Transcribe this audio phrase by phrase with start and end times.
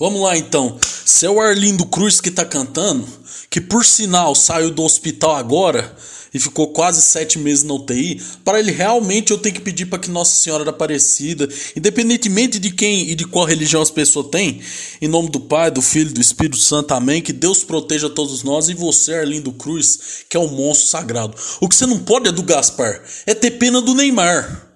[0.00, 0.78] Vamos lá então.
[1.04, 3.06] Se é o Arlindo Cruz que tá cantando,
[3.50, 5.94] que por sinal saiu do hospital agora
[6.32, 9.98] e ficou quase sete meses na UTI, para ele realmente eu tenho que pedir para
[9.98, 14.62] que Nossa Senhora da Aparecida, independentemente de quem e de qual religião as pessoas têm,
[15.02, 18.42] em nome do Pai, do Filho e do Espírito Santo, amém, que Deus proteja todos
[18.42, 21.36] nós e você, Arlindo Cruz, que é um monstro sagrado.
[21.60, 24.69] O que você não pode é do Gaspar, é ter pena do Neymar.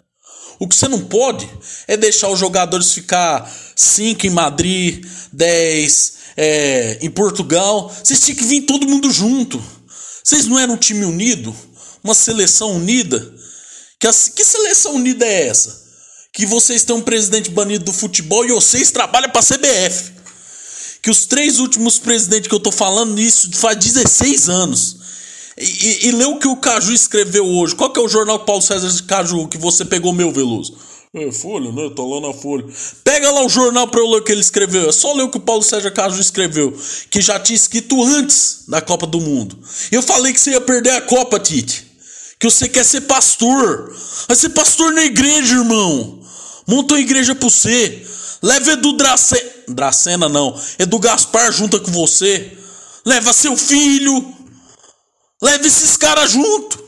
[0.58, 1.48] O que você não pode
[1.86, 7.88] é deixar os jogadores ficar 5 em Madrid, 10 é, em Portugal.
[7.88, 9.62] Vocês tinham que vir todo mundo junto.
[10.22, 11.54] Vocês não eram um time unido?
[12.02, 13.34] Uma seleção unida?
[13.98, 15.82] Que, que seleção unida é essa?
[16.32, 20.12] Que vocês têm um presidente banido do futebol e vocês trabalham para a CBF.
[21.02, 25.03] Que os três últimos presidentes que eu tô falando isso faz 16 anos.
[25.56, 27.74] E, e, e lê o que o Caju escreveu hoje.
[27.76, 30.76] Qual que é o jornal Paulo César Caju que você pegou meu, Veloso?
[31.14, 31.92] É, Folha, né?
[31.94, 32.64] Tá lá na Folha.
[33.04, 34.88] Pega lá o jornal pra eu ler o que ele escreveu.
[34.88, 36.76] É só ler o que o Paulo César Caju escreveu.
[37.08, 39.56] Que já tinha escrito antes da Copa do Mundo.
[39.92, 41.86] Eu falei que você ia perder a Copa, Tite.
[42.40, 43.94] Que você quer ser pastor.
[44.26, 46.18] Vai ser pastor na igreja, irmão.
[46.66, 48.04] Monta uma igreja pra você.
[48.42, 49.50] Leva Edu Dracena.
[49.68, 50.60] Dracena não.
[50.80, 52.58] Edu Gaspar junta com você.
[53.06, 54.34] Leva seu filho.
[55.44, 56.82] Leva esses caras junto.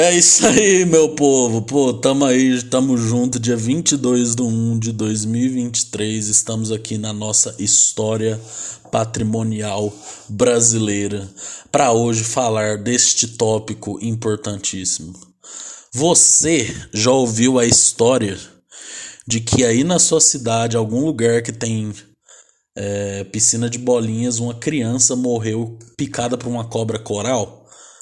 [0.00, 1.60] É isso aí, meu povo.
[1.60, 6.28] Pô, tamo aí, tamo junto, dia 22 de 1 de 2023.
[6.28, 8.40] Estamos aqui na nossa história
[8.92, 9.92] patrimonial
[10.28, 11.28] brasileira
[11.72, 15.18] para hoje falar deste tópico importantíssimo.
[15.92, 18.38] Você já ouviu a história
[19.26, 21.92] de que aí na sua cidade, algum lugar que tem
[22.76, 27.58] é, piscina de bolinhas, uma criança morreu picada por uma cobra coral?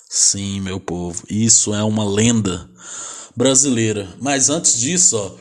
[0.09, 2.71] Sim, meu povo, isso é uma lenda
[3.37, 4.09] brasileira.
[4.21, 5.35] Mas antes disso, ó,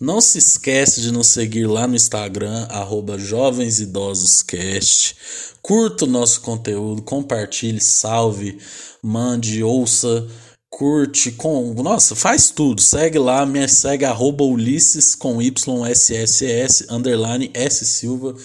[0.00, 5.16] não se esquece de nos seguir lá no Instagram, arroba jovensidososcast.
[5.60, 8.58] Curta o nosso conteúdo, compartilhe, salve,
[9.02, 10.28] mande, ouça,
[10.70, 11.74] curte, com.
[11.74, 12.80] Nossa, faz tudo.
[12.80, 18.36] Segue lá, me segue arroba Ulisses com YSSS, underline S Silva.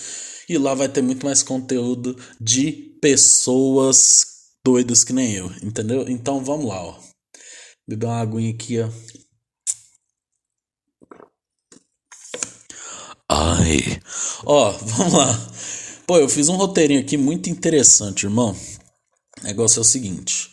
[0.47, 4.29] E lá vai ter muito mais conteúdo de pessoas
[4.69, 6.07] doidos que nem eu, entendeu?
[6.07, 6.96] Então vamos lá, ó.
[7.88, 8.90] Beber uma aguinha aqui, ó.
[13.28, 14.00] Ai.
[14.46, 15.52] Ó, vamos lá.
[16.06, 18.56] Pô, eu fiz um roteirinho aqui muito interessante, irmão.
[19.41, 20.52] O negócio é o seguinte.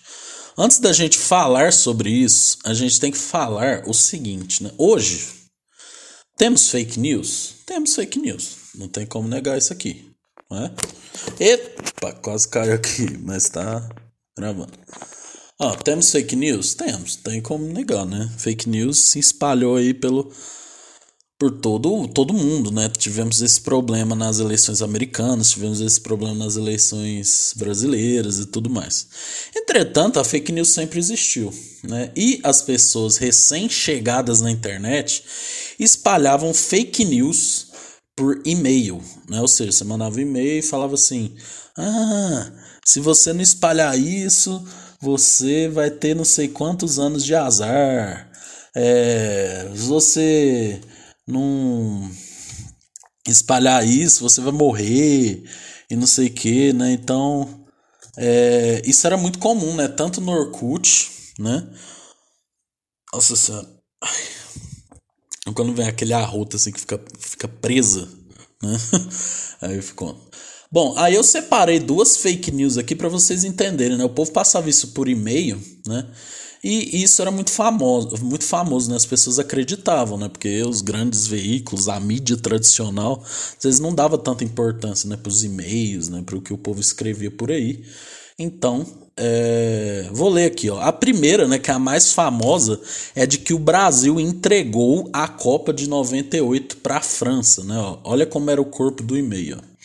[0.57, 4.73] Antes da gente falar sobre isso, a gente tem que falar o seguinte, né?
[4.79, 5.29] Hoje,
[6.39, 7.57] temos fake news?
[7.67, 8.57] Temos fake news.
[8.75, 10.11] Não tem como negar isso aqui.
[10.51, 10.75] Né?
[11.39, 13.87] Epa, quase caiu aqui, mas tá
[14.37, 14.73] gravando.
[15.59, 16.75] Ó, temos fake news?
[16.75, 18.31] Temos, tem como negar, né?
[18.37, 20.31] Fake news se espalhou aí pelo
[21.39, 22.91] por todo todo mundo, né?
[22.91, 29.09] Tivemos esse problema nas eleições americanas, tivemos esse problema nas eleições brasileiras e tudo mais.
[29.55, 31.53] Entretanto, a fake news sempre existiu,
[31.83, 32.11] né?
[32.15, 35.25] E as pessoas recém-chegadas na internet
[35.79, 37.69] espalhavam fake news
[38.15, 39.41] por e-mail, né?
[39.41, 41.35] Ou seja, você mandava e-mail e falava assim:
[41.77, 42.51] "Ah,
[42.87, 44.65] se você não espalhar isso,
[45.01, 48.31] você vai ter não sei quantos anos de azar.
[48.77, 50.81] É, você
[51.27, 52.09] não
[53.27, 55.43] espalhar isso, você vai morrer
[55.91, 56.93] e não sei o que, né?
[56.93, 57.67] Então,
[58.17, 59.89] é, isso era muito comum, né?
[59.89, 61.11] Tanto no Orkut,
[61.41, 61.69] né?
[63.13, 63.69] Nossa senhora.
[65.55, 68.09] Quando vem aquele arroto assim que fica, fica presa,
[68.63, 68.77] né?
[69.63, 70.17] Aí ficou.
[70.77, 74.05] Bom, aí eu separei duas fake news aqui para vocês entenderem, né?
[74.05, 76.07] O povo passava isso por e-mail, né?
[76.63, 78.97] E isso era muito famoso, muito famoso, né?
[78.97, 80.29] As pessoas acreditavam, né?
[80.29, 85.17] Porque os grandes veículos, a mídia tradicional, às vezes não dava tanta importância, né?
[85.17, 86.23] Para os e-mails, né?
[86.27, 87.83] Para o que o povo escrevia por aí.
[88.39, 88.87] Então,
[89.17, 90.11] é...
[90.13, 90.79] vou ler aqui, ó.
[90.79, 91.59] A primeira, né?
[91.59, 92.79] Que é a mais famosa,
[93.15, 97.79] é de que o Brasil entregou a Copa de 98 para a França, né?
[97.79, 97.99] Ó.
[98.05, 99.57] Olha como era o corpo do e-mail.
[99.59, 99.76] Ó.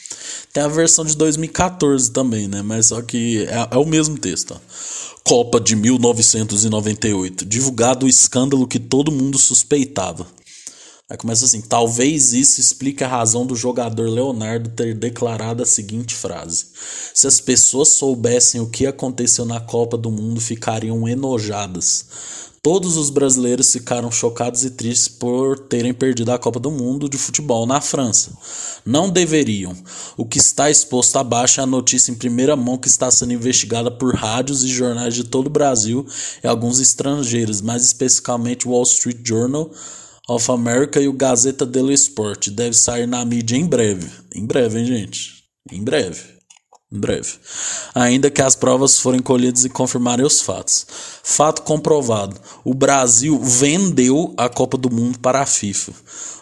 [0.54, 2.62] Tem a versão de 2014 também, né?
[2.62, 4.54] Mas só que é, é o mesmo texto.
[4.54, 4.58] Ó.
[5.24, 7.46] Copa de 1998.
[7.46, 10.28] Divulgado o escândalo que todo mundo suspeitava.
[11.10, 16.16] Aí começa assim: talvez isso explique a razão do jogador Leonardo ter declarado a seguinte
[16.16, 16.68] frase:
[17.14, 22.06] Se as pessoas soubessem o que aconteceu na Copa do Mundo, ficariam enojadas.
[22.64, 27.18] Todos os brasileiros ficaram chocados e tristes por terem perdido a Copa do Mundo de
[27.18, 28.38] futebol na França.
[28.86, 29.76] Não deveriam.
[30.16, 33.90] O que está exposto abaixo é a notícia em primeira mão que está sendo investigada
[33.90, 36.06] por rádios e jornais de todo o Brasil
[36.44, 39.72] e alguns estrangeiros, mais especificamente o Wall Street Journal
[40.30, 42.50] of America e o Gazeta dello Sport.
[42.50, 44.08] Deve sair na mídia em breve.
[44.36, 45.46] Em breve, hein, gente?
[45.72, 46.41] Em breve.
[46.92, 47.36] Em breve.
[47.96, 50.86] Ainda que as provas forem colhidas e confirmarem os fatos.
[51.24, 52.36] Fato comprovado:
[52.66, 55.94] o Brasil vendeu a Copa do Mundo para a FIFA.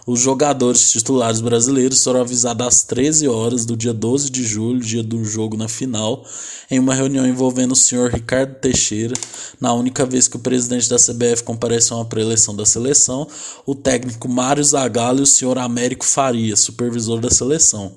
[0.08, 5.04] Os jogadores titulares brasileiros foram avisados às 13 horas do dia 12 de julho, dia
[5.04, 6.26] do jogo na final,
[6.72, 9.14] em uma reunião envolvendo o senhor Ricardo Teixeira.
[9.62, 13.28] Na única vez que o presidente da CBF compareceu a uma pré-eleição da seleção,
[13.68, 17.96] o técnico Mário Zagallo e o senhor Américo Faria, supervisor da seleção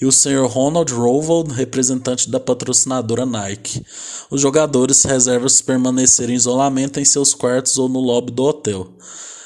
[0.00, 0.46] e o Sr.
[0.46, 3.84] Ronald Rovold, representante da patrocinadora Nike.
[4.30, 8.88] Os jogadores reservam permanecer em isolamento em seus quartos ou no lobby do hotel.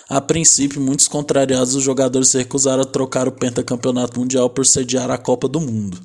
[0.08, 5.10] A princípio, muitos contrariados os jogadores se recusaram a trocar o pentacampeonato mundial por sediar
[5.10, 5.98] a Copa do Mundo.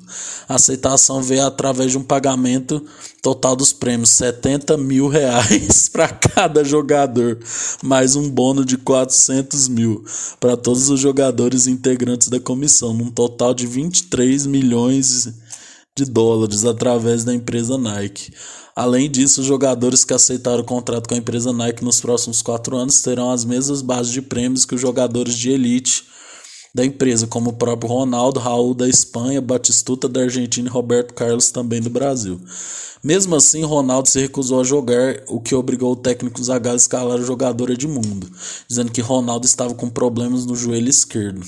[0.48, 2.84] A aceitação veio através de um pagamento
[3.22, 7.38] total dos prêmios 70 mil reais para cada jogador,
[7.80, 10.04] mais um bônus de 400 mil
[10.40, 15.32] para todos os jogadores integrantes da comissão, num total de 23 milhões
[15.96, 18.32] de dólares através da empresa Nike.
[18.74, 22.76] Além disso, os jogadores que aceitaram o contrato com a empresa Nike nos próximos quatro
[22.76, 26.04] anos terão as mesmas bases de prêmios que os jogadores de elite
[26.74, 31.50] da empresa, como o próprio Ronaldo, Raul da Espanha, Batistuta da Argentina e Roberto Carlos
[31.50, 32.40] também do Brasil.
[33.04, 37.18] Mesmo assim, Ronaldo se recusou a jogar, o que obrigou o técnico Zagallo a escalar
[37.18, 38.30] o jogador Edmundo,
[38.66, 41.42] dizendo que Ronaldo estava com problemas no joelho esquerdo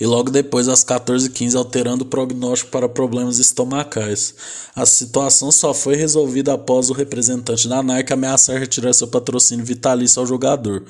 [0.00, 4.34] e logo depois às 14h15 alterando o prognóstico para problemas estomacais.
[4.74, 10.20] A situação só foi resolvida após o representante da Nike ameaçar retirar seu patrocínio vitalício
[10.20, 10.84] ao jogador,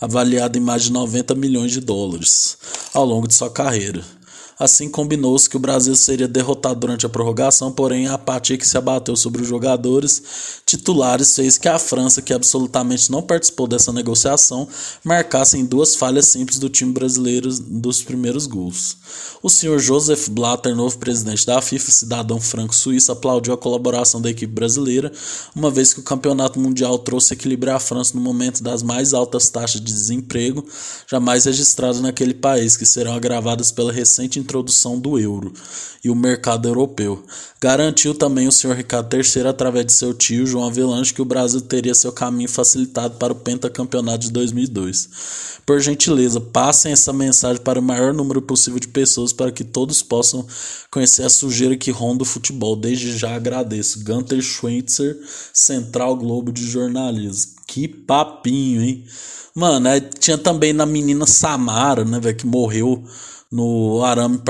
[0.00, 2.56] avaliado em mais de 90 milhões de dólares,
[2.94, 4.02] ao longo de sua carreira.
[4.58, 8.78] Assim combinou-se que o Brasil seria derrotado durante a prorrogação, porém a apatia que se
[8.78, 10.22] abateu sobre os jogadores
[10.64, 14.66] titulares fez que a França, que absolutamente não participou dessa negociação,
[15.04, 18.96] marcasse em duas falhas simples do time brasileiro dos primeiros gols.
[19.42, 24.52] O senhor Joseph Blatter, novo presidente da FIFA, cidadão franco-suíço, aplaudiu a colaboração da equipe
[24.52, 25.12] brasileira,
[25.54, 29.50] uma vez que o campeonato mundial trouxe equilíbrio à França no momento das mais altas
[29.50, 30.66] taxas de desemprego
[31.06, 35.52] jamais registradas naquele país, que serão agravadas pela recente introdução do euro
[36.02, 37.22] e o mercado europeu.
[37.60, 41.60] Garantiu também o senhor Ricardo III, através de seu tio João Avelange, que o Brasil
[41.60, 45.08] teria seu caminho facilitado para o pentacampeonato de 2002.
[45.66, 50.00] Por gentileza, passem essa mensagem para o maior número possível de pessoas para que todos
[50.00, 50.46] possam
[50.92, 52.76] conhecer a sujeira que ronda o futebol.
[52.76, 54.04] Desde já agradeço.
[54.04, 55.18] Gunter Schweitzer,
[55.52, 57.54] Central Globo de Jornalismo.
[57.66, 59.04] Que papinho, hein?
[59.56, 63.02] Mano, é, tinha também na menina Samara, né, velho, que morreu
[63.50, 64.40] no arame,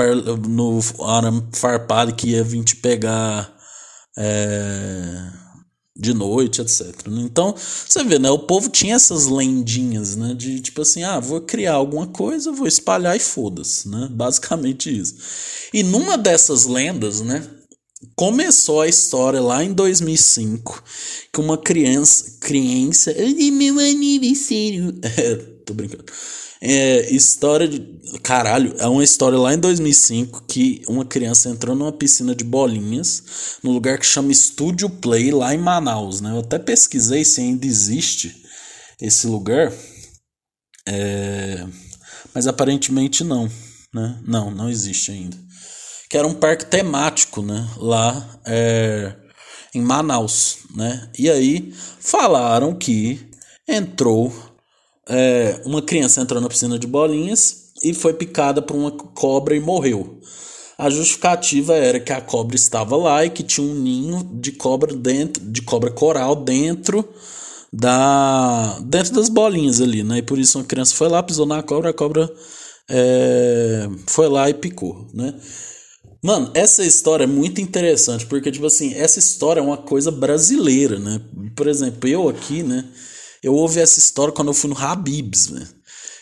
[0.47, 3.55] no arame farpado que ia vir te pegar
[4.17, 5.29] é,
[5.95, 6.93] de noite, etc.
[7.07, 8.29] Então, você vê, né?
[8.29, 10.33] O povo tinha essas lendinhas, né?
[10.33, 14.07] De tipo assim, ah, vou criar alguma coisa, vou espalhar e foda-se, né?
[14.13, 15.15] Basicamente isso.
[15.73, 17.43] E numa dessas lendas, né?
[18.15, 20.83] Começou a história lá em 2005
[21.33, 23.11] que uma criança, criança,
[23.51, 26.05] meu aniversário, é, tô brincando
[26.61, 27.79] é, história de.
[28.23, 33.59] Caralho, é uma história lá em 2005 que uma criança entrou numa piscina de bolinhas
[33.63, 36.31] no lugar que chama Studio Play, lá em Manaus, né?
[36.31, 38.43] Eu até pesquisei se ainda existe
[38.99, 39.71] esse lugar.
[40.87, 41.65] É,
[42.33, 43.49] mas aparentemente não,
[43.93, 44.19] né?
[44.25, 45.37] Não, não existe ainda.
[46.09, 47.69] Que era um parque temático, né?
[47.77, 49.15] Lá é,
[49.75, 51.11] em Manaus, né?
[51.19, 53.29] E aí falaram que
[53.67, 54.33] entrou
[55.09, 59.59] é, uma criança entrou na piscina de bolinhas e foi picada por uma cobra e
[59.59, 60.19] morreu.
[60.77, 64.93] A justificativa era que a cobra estava lá e que tinha um ninho de cobra
[64.93, 67.07] dentro, de cobra coral dentro
[67.73, 70.19] da dentro das bolinhas ali, né?
[70.19, 72.31] E por isso uma criança foi lá, pisou na cobra, a cobra
[72.89, 75.33] é, foi lá e picou, né?
[76.23, 80.99] Mano, essa história é muito interessante porque tipo assim, essa história é uma coisa brasileira,
[80.99, 81.21] né?
[81.55, 82.85] Por exemplo, eu aqui, né?
[83.43, 85.67] Eu ouvi essa história quando eu fui no Habibs, né?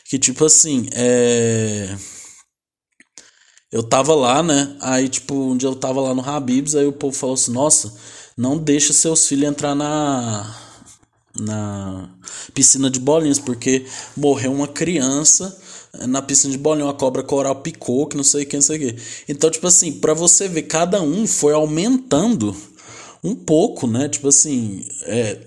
[0.05, 1.95] Que tipo assim, é.
[3.71, 4.77] eu tava lá, né?
[4.81, 7.93] Aí, tipo, um dia eu tava lá no Habibs, aí o povo falou assim: Nossa,
[8.37, 10.61] não deixa seus filhos entrar na.
[11.37, 12.15] Na
[12.53, 15.59] piscina de bolinhas, porque morreu uma criança
[16.07, 18.79] na piscina de bolinha, uma cobra coral picou, que não sei quem, não sei o
[18.79, 19.01] que.
[19.27, 22.55] Então, tipo assim, para você ver, cada um foi aumentando
[23.23, 24.09] um pouco, né?
[24.09, 25.39] Tipo assim, é,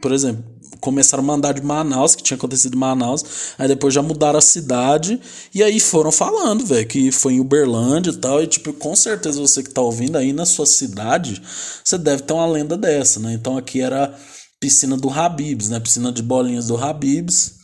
[0.00, 0.44] por exemplo,
[0.80, 3.24] começaram a mandar de Manaus, que tinha acontecido em Manaus,
[3.58, 5.20] aí depois já mudaram a cidade,
[5.54, 9.40] e aí foram falando, velho, que foi em Uberlândia e tal, e tipo, com certeza
[9.40, 11.42] você que tá ouvindo aí na sua cidade,
[11.84, 13.32] você deve ter uma lenda dessa, né?
[13.32, 14.14] Então aqui era
[14.60, 15.80] piscina do Habibs, né?
[15.80, 17.54] Piscina de bolinhas do Habibs,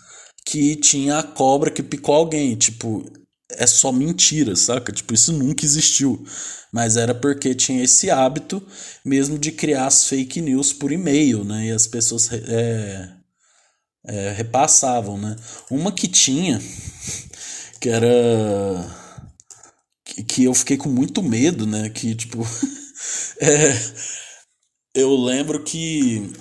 [0.47, 3.05] que tinha a cobra que picou alguém, tipo,
[3.51, 4.93] é só mentira, saca?
[4.93, 6.25] Tipo, isso nunca existiu.
[6.73, 8.67] Mas era porque tinha esse hábito
[9.05, 11.67] mesmo de criar as fake news por e-mail, né?
[11.67, 13.13] E as pessoas é,
[14.07, 15.37] é, repassavam, né?
[15.71, 16.61] Uma que tinha,
[17.81, 18.09] que era.
[20.05, 21.89] Que, eu fiquei com muito medo, né?
[21.91, 22.47] Que, tipo.
[23.41, 23.73] é,
[24.95, 26.33] eu lembro que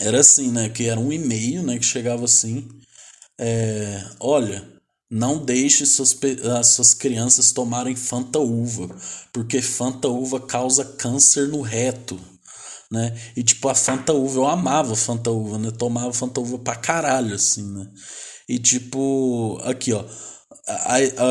[0.00, 0.68] era assim, né?
[0.68, 1.78] Que era um e-mail, né?
[1.78, 2.68] Que chegava assim.
[3.38, 4.77] É, olha
[5.10, 6.16] não deixe suas,
[6.58, 8.94] as suas crianças tomarem Fanta Uva,
[9.32, 12.20] porque Fanta Uva causa câncer no reto,
[12.90, 13.18] né?
[13.36, 15.70] E tipo, a Fanta Uva, eu amava Fanta Uva, né?
[15.70, 17.86] Tomava Fanta Uva pra caralho, assim, né?
[18.48, 20.04] E tipo, aqui ó,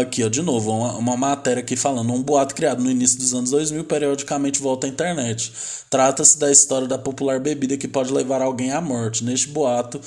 [0.02, 3.34] aqui ó, de novo, uma, uma matéria aqui falando, um boato criado no início dos
[3.34, 5.52] anos 2000 periodicamente volta à internet.
[5.90, 9.24] Trata-se da história da popular bebida que pode levar alguém à morte.
[9.24, 10.02] Neste boato,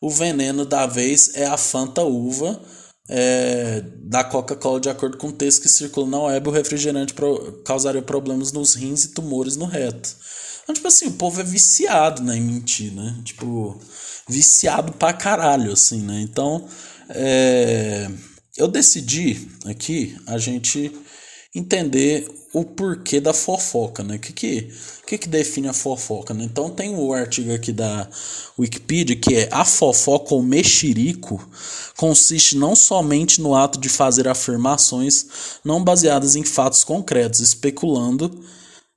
[0.00, 2.60] o veneno da vez é a Fanta Uva,
[3.08, 7.62] é, da Coca-Cola, de acordo com o texto que circula na web, o refrigerante pro,
[7.64, 10.16] causaria problemas nos rins e tumores no reto.
[10.62, 13.20] Então, tipo assim, o povo é viciado né, em mentir, né?
[13.22, 13.78] Tipo,
[14.26, 16.20] viciado pra caralho, assim, né?
[16.22, 16.66] Então,
[17.10, 18.10] é,
[18.56, 20.90] eu decidi aqui a gente
[21.54, 24.16] entender o porquê da fofoca, né?
[24.16, 24.68] O que que,
[25.06, 26.44] que que define a fofoca, né?
[26.44, 28.08] Então tem o artigo aqui da
[28.58, 31.40] Wikipedia que é a fofoca ou mexerico
[31.96, 35.26] consiste não somente no ato de fazer afirmações
[35.64, 38.42] não baseadas em fatos concretos, especulando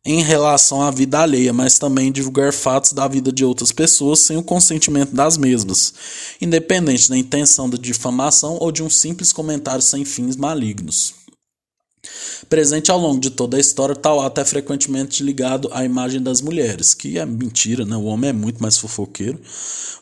[0.06, 4.38] em relação à vida alheia, mas também divulgar fatos da vida de outras pessoas sem
[4.38, 5.94] o consentimento das mesmas,
[6.40, 11.27] independente da intenção de difamação ou de um simples comentário sem fins malignos.
[12.50, 16.42] Presente ao longo de toda a história, tal ato é frequentemente ligado à imagem das
[16.42, 17.96] mulheres, que é mentira, né?
[17.96, 19.40] O homem é muito mais fofoqueiro.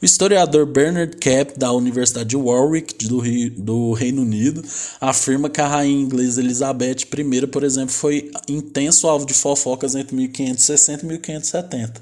[0.02, 4.64] O historiador Bernard Cap, da Universidade de Warwick, do, Rio, do Reino Unido,
[5.00, 10.16] afirma que a rainha inglesa Elizabeth I, por exemplo, foi intenso alvo de fofocas entre
[10.16, 12.02] 1560 e 1570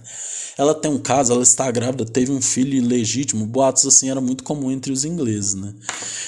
[0.57, 3.45] ela tem um caso, ela está grávida, teve um filho ilegítimo.
[3.45, 5.73] Boatos assim era muito comum entre os ingleses, né?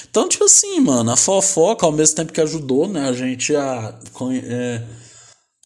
[0.08, 3.98] Então, tipo assim, mano, a fofoca, ao mesmo tempo que ajudou, né, a gente a
[4.44, 4.82] é,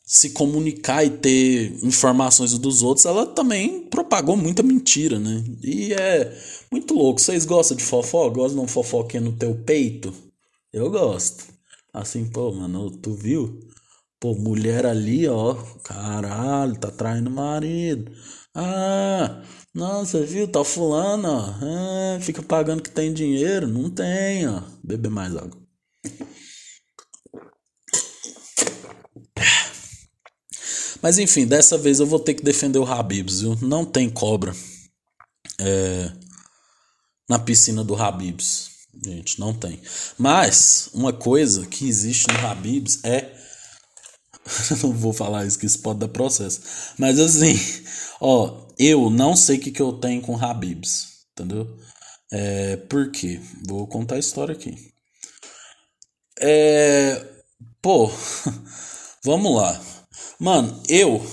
[0.05, 5.45] se comunicar e ter informações dos outros, ela também propagou muita mentira, né?
[5.62, 6.37] E é
[6.71, 7.21] muito louco.
[7.21, 8.35] Vocês gostam de fofoca?
[8.35, 10.12] Gostam de um fofoquinha no teu peito?
[10.73, 11.45] Eu gosto.
[11.93, 13.61] Assim, pô, mano, tu viu?
[14.19, 18.11] Pô, mulher ali, ó, caralho, tá traindo marido.
[18.54, 19.42] Ah,
[19.75, 20.49] nossa, viu?
[20.49, 22.16] Tá fulano, ó.
[22.16, 23.66] Ah, fica pagando que tem dinheiro.
[23.69, 24.62] Não tem, ó.
[24.83, 25.61] Beber mais água.
[31.02, 33.57] Mas enfim, dessa vez eu vou ter que defender o Habibs, viu?
[33.62, 34.54] Não tem cobra
[35.59, 36.12] é,
[37.28, 38.71] na piscina do Habibs.
[39.02, 39.80] Gente, não tem.
[40.19, 43.39] Mas uma coisa que existe no Habibs é.
[44.82, 46.61] não vou falar isso, que isso pode dar processo.
[46.99, 47.54] Mas assim,
[48.20, 51.66] Ó, eu não sei o que, que eu tenho com Habibs, entendeu?
[52.30, 53.40] É, por quê?
[53.66, 54.76] Vou contar a história aqui.
[56.38, 57.25] É,
[57.80, 58.11] pô,
[59.25, 59.80] vamos lá.
[60.38, 61.25] Mano, eu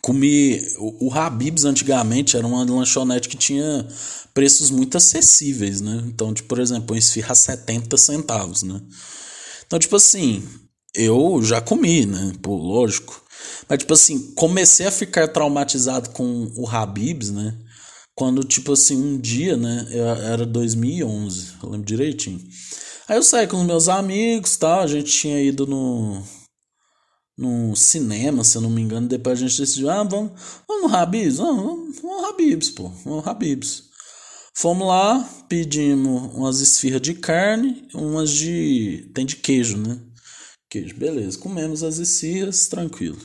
[0.00, 0.60] comi.
[0.78, 3.86] O, o Habibs antigamente era uma lanchonete que tinha
[4.32, 6.04] preços muito acessíveis, né?
[6.06, 8.80] Então, tipo, por exemplo, um esfirra 70 centavos, né?
[9.66, 10.46] Então, tipo assim,
[10.94, 12.32] eu já comi, né?
[12.40, 13.22] Pô, lógico.
[13.68, 17.54] Mas, tipo assim, comecei a ficar traumatizado com o Habibs, né?
[18.14, 19.86] Quando, tipo assim, um dia, né?
[20.32, 22.40] Era 2011, eu lembro direitinho.
[23.08, 26.22] Aí eu saí com os meus amigos tal, a gente tinha ido no,
[27.36, 29.08] no cinema, se eu não me engano.
[29.08, 30.32] Depois a gente decidiu, ah, vamos,
[30.66, 31.36] vamos no Habibs?
[31.36, 33.84] Vamos, vamos no Habibs, pô, vamos no Habibs.
[34.56, 39.10] Fomos lá, pedimos umas esfirras de carne, umas de.
[39.12, 39.98] tem de queijo, né?
[40.74, 41.38] Queijo, beleza.
[41.38, 43.16] Comemos as esfirras, tranquilo.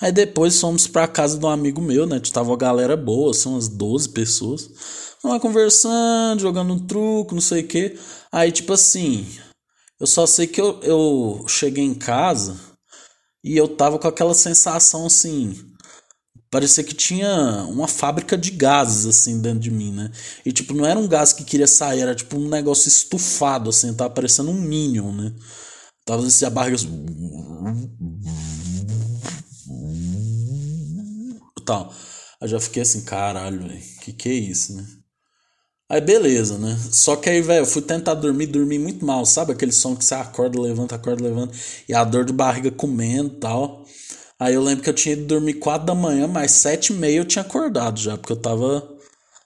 [0.00, 2.20] Aí depois fomos pra casa de um amigo meu, né?
[2.32, 4.70] Tava uma galera boa, são umas 12 pessoas.
[5.24, 7.98] Lá conversando, jogando um truco, não sei o quê.
[8.30, 9.26] Aí, tipo assim,
[10.00, 12.60] Eu só sei que eu, eu cheguei em casa
[13.44, 15.54] e eu tava com aquela sensação assim.
[16.50, 20.10] Parecia que tinha uma fábrica de gases assim dentro de mim, né?
[20.46, 23.94] E tipo, não era um gás que queria sair, era tipo um negócio estufado, assim,
[23.94, 25.32] tava parecendo um Minion, né?
[26.04, 26.76] Tava assim, a barriga.
[31.64, 31.94] Tal.
[32.40, 34.86] Aí já fiquei assim, caralho, velho, que que é isso, né?
[35.88, 36.78] Aí beleza, né?
[36.92, 39.52] Só que aí, velho, eu fui tentar dormir, dormi muito mal, sabe?
[39.52, 41.56] Aquele som que você acorda, levanta, acorda, levanta,
[41.88, 43.84] e a dor de barriga comendo e tal.
[44.38, 47.18] Aí eu lembro que eu tinha ido dormir 4 da manhã, mas 7 e meia
[47.18, 48.86] eu tinha acordado já, porque eu tava,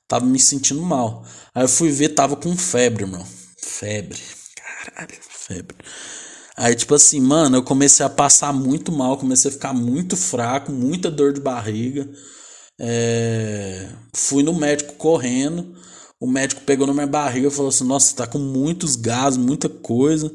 [0.09, 1.25] tava me sentindo mal.
[1.55, 3.27] Aí eu fui ver, tava com febre, mano.
[3.59, 4.21] Febre.
[4.57, 5.77] Caralho, febre.
[6.59, 10.73] Aí, tipo assim, mano, eu comecei a passar muito mal, comecei a ficar muito fraco,
[10.73, 12.11] muita dor de barriga.
[12.81, 13.89] É...
[14.15, 15.75] Fui no médico correndo.
[16.21, 19.69] O médico pegou na minha barriga e falou assim: Nossa, tá com muitos gases, muita
[19.69, 20.33] coisa.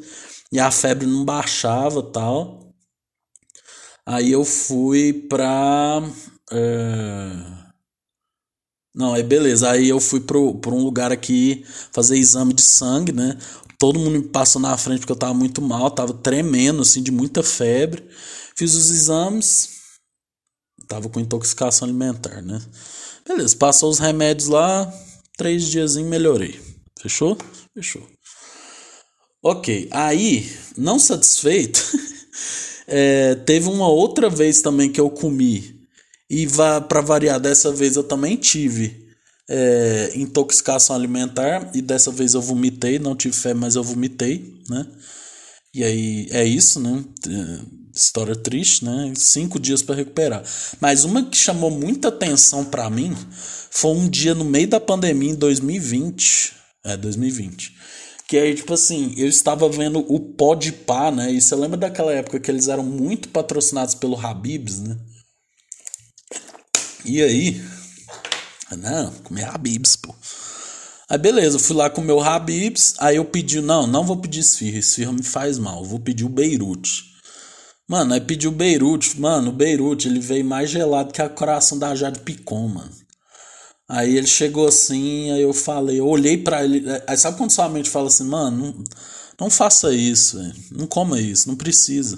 [0.52, 2.74] E a febre não baixava tal.
[4.06, 6.02] Aí eu fui pra.
[6.52, 7.63] É...
[8.96, 9.72] Não, aí beleza.
[9.72, 13.38] Aí eu fui pro, pra um lugar aqui fazer exame de sangue, né?
[13.84, 17.12] todo mundo me passou na frente porque eu tava muito mal, tava tremendo, assim, de
[17.12, 18.02] muita febre.
[18.56, 19.72] Fiz os exames,
[20.88, 22.62] tava com intoxicação alimentar, né?
[23.28, 24.90] Beleza, passou os remédios lá,
[25.38, 26.58] três dias melhorei.
[26.98, 27.38] Fechou?
[27.74, 28.08] Fechou.
[29.44, 31.84] Ok, aí, não satisfeito,
[32.88, 35.73] é, teve uma outra vez também que eu comi.
[36.30, 36.48] E
[36.88, 39.04] para variar, dessa vez eu também tive
[39.50, 44.88] é, intoxicação alimentar e dessa vez eu vomitei, não tive fé, mas eu vomitei, né?
[45.74, 47.04] E aí é isso, né?
[47.28, 47.60] É,
[47.96, 49.14] história triste, né?
[49.16, 50.44] Cinco dias para recuperar.
[50.80, 53.16] Mas uma que chamou muita atenção para mim
[53.72, 56.54] foi um dia no meio da pandemia em 2020,
[56.86, 57.74] é 2020.
[58.28, 61.32] Que aí, tipo assim, eu estava vendo o Podpah, né?
[61.32, 64.98] E você lembra daquela época que eles eram muito patrocinados pelo Habibs, né?
[67.06, 67.62] E aí,
[68.78, 70.16] não, comer Habibs, pô.
[71.10, 74.40] Aí beleza, eu fui lá comer o Habibs, aí eu pedi, não, não vou pedir
[74.40, 77.14] esfirra, esfirra me faz mal, vou pedir o Beirute.
[77.88, 81.78] Mano, aí pedi o Beirute, mano, o Beirute, ele veio mais gelado que a coração
[81.78, 82.92] da Jade Picon, mano.
[83.88, 87.68] Aí ele chegou assim, aí eu falei, eu olhei para ele, aí sabe quando sua
[87.68, 88.84] mente fala assim, mano, não,
[89.42, 90.54] não faça isso, véio.
[90.72, 92.18] não coma isso, não precisa.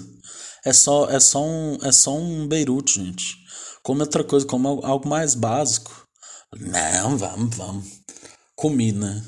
[0.64, 3.45] É só, é só um, é só um Beirute, gente.
[3.86, 6.08] Come outra coisa, come algo mais básico.
[6.58, 7.86] Não, vamos, vamos.
[8.56, 9.22] Comi, né?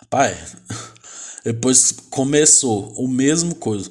[0.00, 0.56] Rapaz,
[1.44, 3.88] depois começou o mesmo coisa.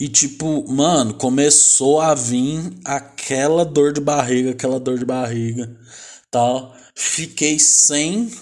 [0.00, 5.78] E tipo, mano, começou a vir aquela dor de barriga, aquela dor de barriga,
[6.30, 6.74] tal.
[6.94, 8.32] Fiquei sem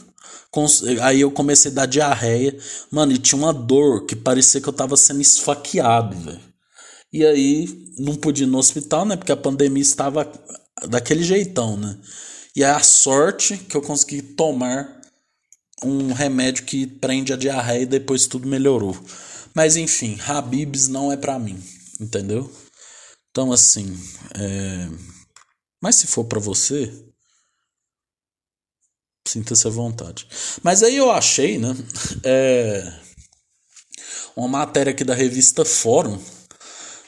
[1.03, 2.57] Aí eu comecei a dar diarreia.
[2.91, 6.41] Mano, e tinha uma dor que parecia que eu tava sendo esfaqueado, velho.
[7.13, 9.17] E aí não pude ir no hospital, né?
[9.17, 10.31] Porque a pandemia estava
[10.89, 11.99] daquele jeitão, né?
[12.55, 15.01] E é a sorte que eu consegui tomar
[15.85, 18.97] um remédio que prende a diarreia e depois tudo melhorou.
[19.55, 21.61] Mas enfim, Habibs não é para mim,
[22.01, 22.51] entendeu?
[23.31, 23.97] Então assim,
[24.35, 24.89] é...
[25.83, 26.93] mas se for para você,
[29.27, 30.27] sinta-se à vontade.
[30.63, 31.77] Mas aí eu achei, né?
[32.25, 32.93] É...
[34.37, 36.19] Uma matéria aqui da revista Fórum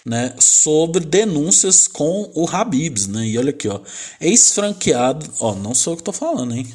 [0.05, 3.27] né, sobre denúncias com o Habibs, né?
[3.27, 3.81] E olha aqui, ó,
[4.21, 6.67] ex-franqueado, ó, não sou eu que tô falando, hein?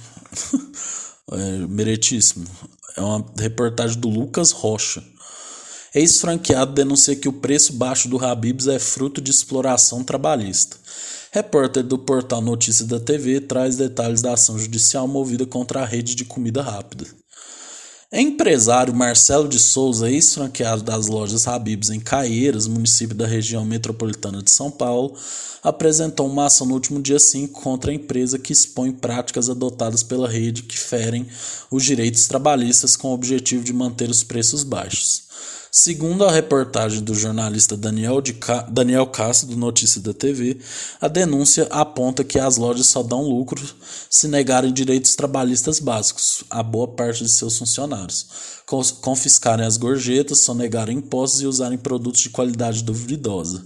[1.32, 2.45] é, meritíssimo.
[2.95, 5.04] É uma reportagem do Lucas Rocha.
[5.98, 10.78] Ex-franqueado denuncia que o preço baixo do Habibs é fruto de exploração trabalhista.
[11.32, 16.14] Repórter do portal Notícias da TV traz detalhes da ação judicial movida contra a rede
[16.14, 17.08] de comida rápida.
[18.14, 24.52] Empresário Marcelo de Souza, ex-franqueado das lojas Habibs em Caieiras, município da região metropolitana de
[24.52, 25.16] São Paulo,
[25.64, 30.30] apresentou uma ação no último dia 5 contra a empresa que expõe práticas adotadas pela
[30.30, 31.26] rede que ferem
[31.72, 35.26] os direitos trabalhistas com o objetivo de manter os preços baixos.
[35.72, 38.62] Segundo a reportagem do jornalista Daniel, de Ca...
[38.62, 40.58] Daniel Castro, do Notícia da TV,
[41.02, 43.62] a denúncia aponta que as lojas só dão lucro
[44.10, 48.28] se negarem direitos trabalhistas básicos a boa parte de seus funcionários,
[49.02, 53.66] confiscarem as gorjetas, sonegarem impostos e usarem produtos de qualidade duvidosa.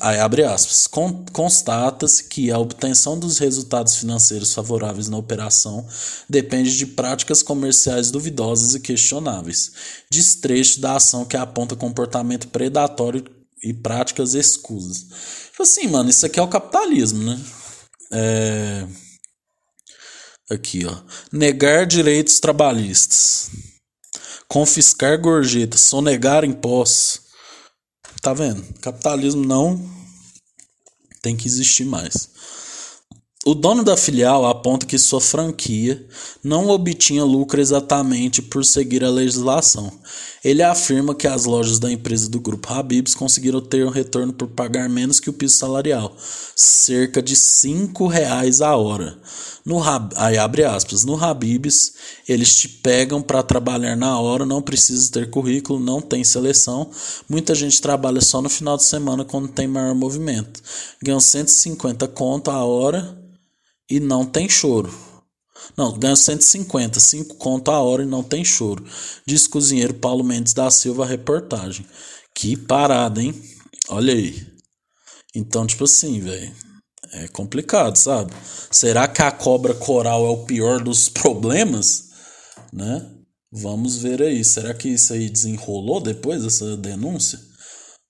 [0.00, 5.86] Aí, abre aspas, con, constata-se que a obtenção dos resultados financeiros favoráveis na operação
[6.26, 9.72] depende de práticas comerciais duvidosas e questionáveis,
[10.10, 13.22] destrecho da ação que aponta comportamento predatório
[13.62, 15.06] e práticas escusas.
[15.50, 17.38] Tipo assim, mano, isso aqui é o capitalismo, né?
[18.10, 18.86] É...
[20.50, 20.96] Aqui, ó.
[21.30, 23.50] Negar direitos trabalhistas.
[24.48, 27.27] Confiscar gorjetas, sonegar impostos.
[28.20, 28.62] Tá vendo?
[28.80, 29.80] Capitalismo não
[31.22, 32.28] tem que existir mais.
[33.46, 36.06] O dono da filial aponta que sua franquia
[36.44, 39.90] não obtinha lucro exatamente por seguir a legislação.
[40.44, 44.48] Ele afirma que as lojas da empresa do grupo Habibs conseguiram ter um retorno por
[44.48, 46.14] pagar menos que o piso salarial,
[46.54, 49.18] cerca de R$ reais a hora.
[49.68, 49.82] No
[50.16, 51.92] aí abre aspas, no Habibs
[52.26, 56.90] eles te pegam para trabalhar na hora, não precisa ter currículo, não tem seleção.
[57.28, 60.62] Muita gente trabalha só no final de semana quando tem maior movimento.
[61.02, 63.22] Ganham 150 conto a hora
[63.90, 64.90] e não tem choro.
[65.76, 68.82] Não, ganha 150, 5 conto a hora e não tem choro.
[69.26, 71.84] Diz cozinheiro Paulo Mendes da Silva, reportagem.
[72.34, 73.34] Que parada, hein?
[73.90, 74.46] Olha aí.
[75.34, 76.67] Então, tipo assim, velho.
[77.12, 78.32] É complicado, sabe?
[78.70, 82.08] Será que a cobra coral é o pior dos problemas?
[82.72, 83.10] Né?
[83.50, 84.44] Vamos ver aí.
[84.44, 87.38] Será que isso aí desenrolou depois dessa denúncia?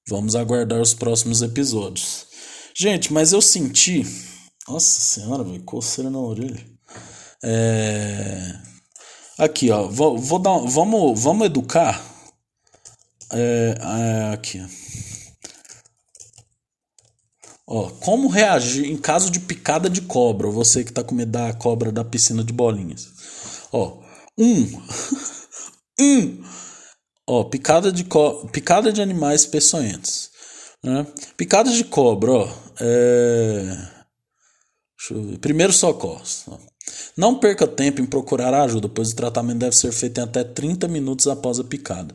[0.08, 2.26] Vamos aguardar os próximos episódios.
[2.76, 4.04] Gente, mas eu senti
[4.68, 6.62] nossa senhora, velho, coceira na orelha.
[7.42, 8.54] É...
[9.38, 9.88] Aqui, ó.
[9.88, 12.04] Vou, vou dar, vamos, vamos educar.
[13.32, 14.60] É, é, aqui.
[14.60, 14.66] Ó,
[18.00, 20.48] como reagir em caso de picada de cobra?
[20.48, 23.08] Você que tá com medo da cobra da piscina de bolinhas.
[23.72, 23.98] Ó,
[24.38, 24.82] um.
[26.00, 26.44] um.
[27.26, 30.30] Ó, picada de, co picada de animais peçonhentos.
[30.82, 31.06] Né?
[31.36, 32.48] Picada de cobra, ó.
[32.80, 33.98] É
[35.40, 36.44] Primeiro socorros.
[37.16, 40.88] Não perca tempo em procurar ajuda, pois o tratamento deve ser feito em até 30
[40.88, 42.14] minutos após a picada.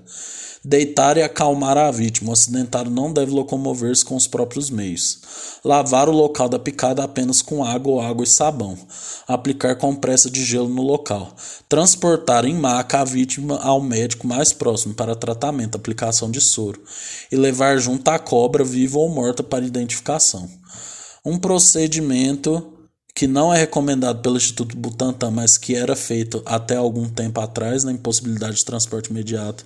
[0.66, 2.30] Deitar e acalmar a vítima.
[2.30, 5.20] O acidentado não deve locomover-se com os próprios meios.
[5.62, 8.78] Lavar o local da picada apenas com água ou água e sabão.
[9.28, 11.36] Aplicar compressa de gelo no local.
[11.68, 16.82] Transportar em maca a vítima ao médico mais próximo para tratamento, aplicação de soro.
[17.30, 20.50] E levar junto a cobra, viva ou morta, para identificação.
[21.26, 22.73] Um procedimento
[23.16, 27.84] que não é recomendado pelo Instituto Butantan, mas que era feito até algum tempo atrás,
[27.84, 29.66] na impossibilidade de transporte imediato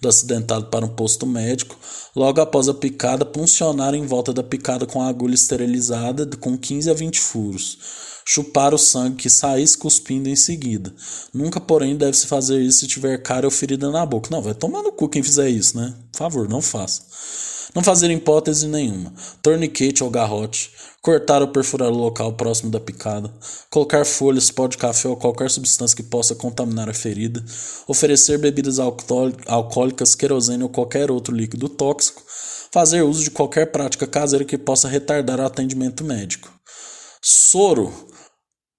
[0.00, 1.78] do acidentado para um posto médico,
[2.14, 6.90] logo após a picada, puncionar em volta da picada com a agulha esterilizada com 15
[6.90, 7.78] a 20 furos.
[8.24, 10.94] Chupar o sangue que saísse cuspindo em seguida.
[11.32, 14.28] Nunca, porém, deve-se fazer isso se tiver cara ou ferida na boca.
[14.30, 15.94] Não, vai tomar no cu quem fizer isso, né?
[16.12, 17.02] Por favor, não faça.
[17.74, 19.12] Não fazer hipótese nenhuma.
[19.42, 20.70] Torniquete ou garrote
[21.02, 23.28] cortar ou perfurar o local próximo da picada,
[23.68, 27.44] colocar folhas, pó de café ou qualquer substância que possa contaminar a ferida,
[27.88, 32.22] oferecer bebidas alcoólicas, querosene ou qualquer outro líquido tóxico,
[32.70, 36.52] fazer uso de qualquer prática caseira que possa retardar o atendimento médico.
[37.20, 37.92] Soro,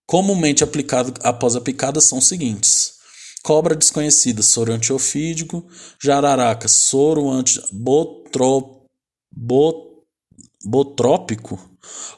[0.06, 2.96] comumente aplicado após a picada, são os seguintes:
[3.44, 5.66] cobra desconhecida, soro antiofídico,
[6.02, 8.80] jararaca, soro antibotrópico,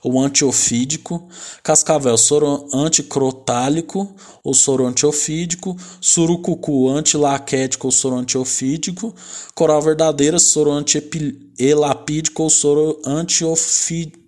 [0.04, 1.28] ou antiofídico,
[1.63, 9.15] cascavel soro anticrotálico ou soro antiofídico, surucucu antilaquético ou soro antiofídico,
[9.56, 14.24] coral verdadeira soro antielapídico ou soro antiofídico.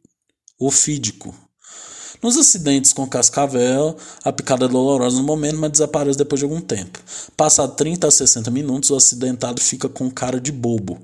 [2.21, 6.61] Nos acidentes com cascavel, a picada é dolorosa no momento, mas desaparece depois de algum
[6.61, 6.99] tempo.
[7.35, 10.99] Passado 30 a 60 minutos, o acidentado fica com cara de bobo.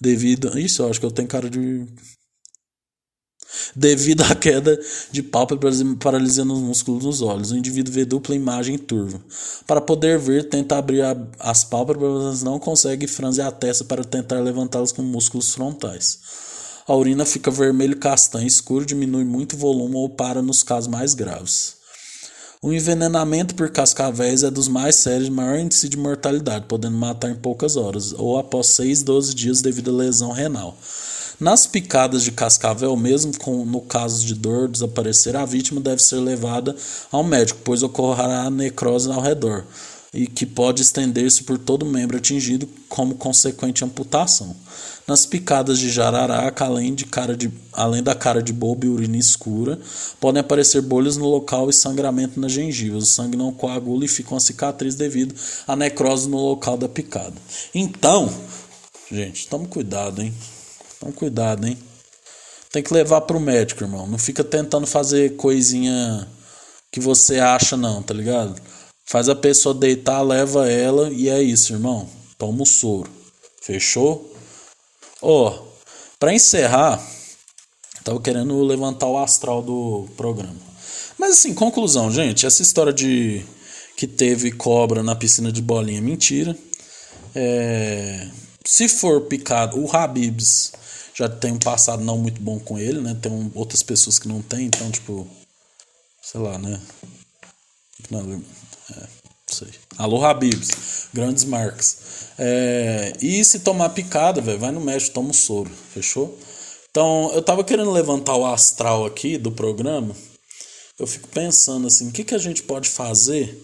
[0.00, 0.58] Devido.
[0.58, 1.86] Isso, eu acho que eu tenho cara de
[3.74, 4.78] Devido à queda
[5.10, 9.20] de pálpebra paralisia nos músculos dos olhos, o indivíduo vê dupla imagem turva.
[9.66, 13.84] Para poder ver, tenta abrir a, as pálpebras, mas não consegue e franze a testa
[13.84, 16.18] para tentar levantá-las com músculos frontais.
[16.88, 21.12] A urina fica vermelho castanho escuro, diminui muito o volume ou para nos casos mais
[21.12, 21.74] graves.
[22.62, 27.34] O envenenamento por cascavéis é dos mais sérios maior índice de mortalidade, podendo matar em
[27.34, 30.78] poucas horas, ou após 6, 12 dias devido a lesão renal.
[31.38, 36.16] Nas picadas de cascavel, mesmo com, no caso de dor desaparecer, a vítima deve ser
[36.16, 36.74] levada
[37.12, 39.66] ao médico, pois ocorrerá necrose ao redor
[40.12, 44.56] e que pode estender-se por todo membro atingido como consequente amputação.
[45.08, 49.16] Nas picadas de jararaca, além, de cara de, além da cara de bobo e urina
[49.16, 49.80] escura,
[50.20, 53.04] podem aparecer bolhas no local e sangramento nas gengivas.
[53.04, 55.34] O sangue não coagula e fica uma cicatriz devido
[55.66, 57.32] à necrose no local da picada.
[57.74, 58.30] Então,
[59.10, 60.34] gente, tome cuidado, hein?
[60.98, 61.78] Então cuidado, hein?
[62.70, 64.06] Tem que levar pro médico, irmão.
[64.06, 66.28] Não fica tentando fazer coisinha
[66.92, 68.60] que você acha, não, tá ligado?
[69.06, 72.06] Faz a pessoa deitar, leva ela e é isso, irmão.
[72.36, 73.10] Toma o soro.
[73.62, 74.36] Fechou?
[75.20, 75.66] Ó, oh,
[76.18, 77.04] pra encerrar,
[78.04, 80.56] tava querendo levantar o astral do programa.
[81.18, 83.44] Mas assim, conclusão, gente, essa história de
[83.96, 86.56] que teve cobra na piscina de bolinha é mentira.
[87.34, 88.28] É,
[88.64, 90.72] se for picado, o Habibs
[91.14, 93.18] já tem um passado não muito bom com ele, né?
[93.20, 95.26] Tem um, outras pessoas que não tem, então, tipo,
[96.22, 96.80] sei lá, né?
[98.12, 99.08] É,
[99.48, 99.68] sei.
[99.96, 101.98] Alô, Habibs, grandes marcas.
[102.38, 106.38] É, e se tomar picada, velho, vai no médico, toma um soro, fechou?
[106.90, 110.14] Então, eu tava querendo levantar o astral aqui do programa.
[110.98, 113.56] Eu fico pensando assim, o que, que a gente pode fazer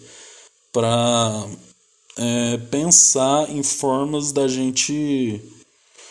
[0.73, 1.47] para
[2.17, 5.41] é, pensar em formas da gente,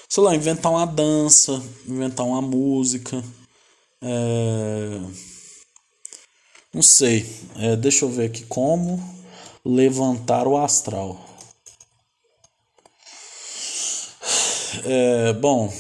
[0.09, 3.23] sei lá, inventar uma dança, inventar uma música.
[4.01, 4.99] É,
[6.73, 7.25] não sei,
[7.57, 9.22] é, deixa eu ver aqui como
[9.65, 11.19] levantar o astral.
[14.85, 15.71] É, bom,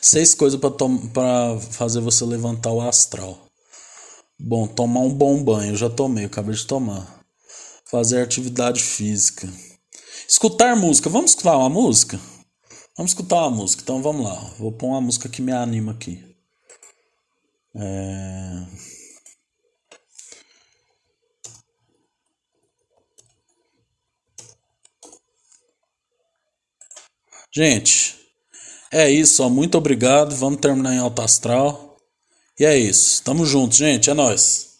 [0.00, 3.38] seis coisas para fazer você levantar o astral.
[4.38, 7.22] Bom, tomar um bom banho, já tomei, acabei de tomar.
[7.86, 9.48] Fazer atividade física.
[10.28, 12.18] Escutar música, vamos escutar uma música?
[12.96, 14.34] Vamos escutar uma música, então vamos lá.
[14.58, 16.22] Vou pôr uma música que me anima aqui.
[17.74, 18.66] É...
[27.54, 28.16] Gente,
[28.90, 29.48] é isso, ó.
[29.48, 30.34] Muito obrigado.
[30.34, 31.96] Vamos terminar em alto astral.
[32.58, 33.22] E é isso.
[33.22, 34.08] Tamo junto, gente.
[34.10, 34.71] É nóis.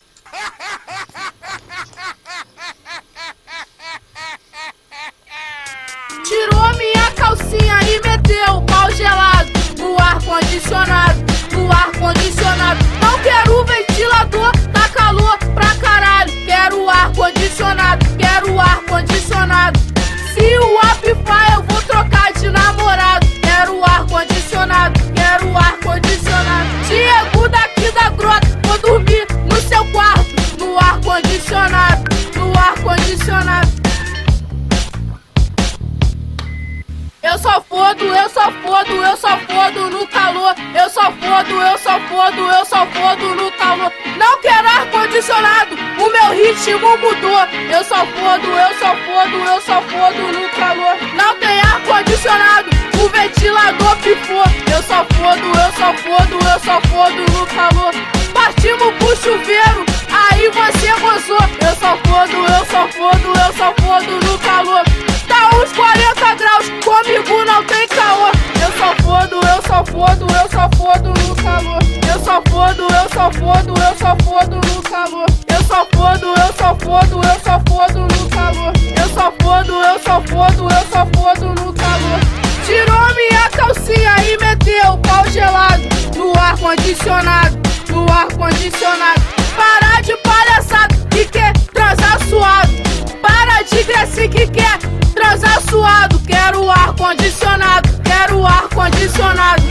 [44.53, 47.41] Não quero ar condicionado, o meu ritmo mudou.
[47.71, 50.99] Eu só fodo, eu só fodo, eu só fodo no calor.
[51.15, 52.69] Não tem ar condicionado,
[53.03, 54.45] o ventilador pifou.
[54.71, 57.95] Eu só fodo, eu só fodo, eu só fodo no calor.
[58.35, 61.41] Partimos pro chuveiro, aí você gozou.
[61.67, 64.85] Eu só fodo, eu só fodo, eu só fodo no calor.
[65.29, 68.29] Tá uns 40 graus, comigo não tem caô.
[68.61, 71.92] Eu só fodo, eu só fodo, eu só fodo no calor.
[72.25, 75.27] Só fodo, eu só fodo, eu só fodo no calor.
[75.49, 78.73] Eu só fodo, eu só fodo, eu só fodo no calor.
[78.97, 82.21] Eu só fodo, eu só fodo, eu só fodo no calor.
[82.65, 85.83] Tirou minha calcinha e meteu o pau gelado
[86.17, 87.59] no ar condicionado,
[87.91, 89.21] no ar condicionado.
[89.57, 92.73] Parar de palhaçada que quer transar suado.
[93.21, 94.79] Para de graça que quer
[95.15, 96.21] transar suado.
[96.21, 99.63] Quero ar condicionado, quero ar condicionado.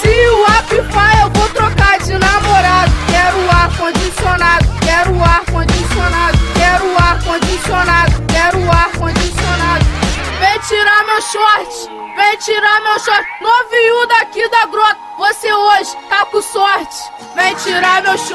[0.00, 0.43] Se o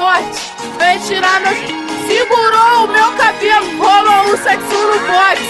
[0.00, 0.24] short,
[0.78, 1.52] vem tirar meu
[2.08, 5.40] Segurou o meu cabelo, rolou o sexo no box.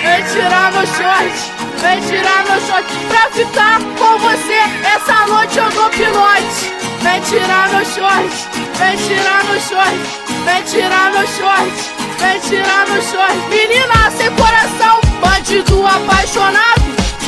[0.00, 1.34] Vem tirar meu short,
[1.82, 2.86] vem tirar meu short.
[3.08, 4.60] Pra ficar com você,
[4.94, 6.72] essa noite eu dou pinote.
[7.02, 8.30] Vem tirar meu short,
[8.78, 9.98] vem tirar meu short,
[10.44, 11.72] vem tirar meu short,
[12.18, 13.36] vem tirar meu short.
[13.50, 16.82] Menina sem coração, bandido apaixonado.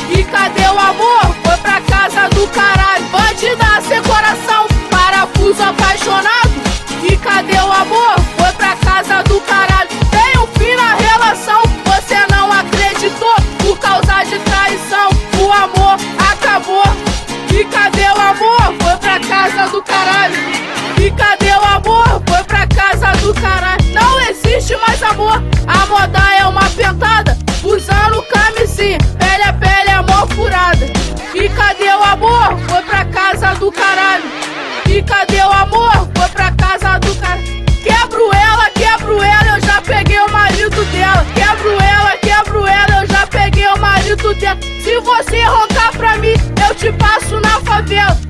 [0.09, 1.35] E cadê o amor?
[1.43, 3.03] Foi pra casa do caralho.
[3.11, 6.58] Bandida sem coração, parafuso apaixonado.
[7.03, 8.15] E cadê o amor?
[8.37, 9.89] Foi pra casa do caralho.
[10.11, 13.35] Tem um fim na relação, você não acreditou.
[13.59, 15.09] Por causa de traição,
[15.39, 15.97] o amor
[16.31, 16.83] acabou.
[17.51, 18.73] E cadê o amor?
[18.81, 20.35] Foi pra casa do caralho.
[20.97, 22.21] E cadê o amor?
[22.27, 23.83] Foi pra casa do caralho.
[23.93, 25.41] Não existe mais amor.
[25.67, 27.37] A moda é uma pentada.
[27.63, 30.85] Usando camisinha, pele a pele mó furada.
[31.33, 32.57] E cadê o amor?
[32.67, 34.23] Foi pra casa do caralho.
[34.87, 35.38] E cadê
[45.23, 46.33] você roncar pra mim,
[46.65, 48.28] eu te passo na favela.